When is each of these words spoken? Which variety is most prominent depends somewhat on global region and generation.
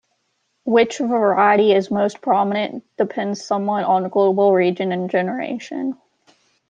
Which 0.65 0.97
variety 0.97 1.73
is 1.73 1.91
most 1.91 2.21
prominent 2.21 2.83
depends 2.97 3.45
somewhat 3.45 3.83
on 3.83 4.09
global 4.09 4.51
region 4.51 4.91
and 4.91 5.11
generation. 5.11 5.95